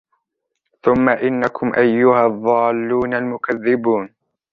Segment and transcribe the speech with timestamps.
[0.83, 4.09] ثُمَّ إِنَّكُمْ أَيُّهَا الضَّالُّونَ الْمُكَذِّبُونَ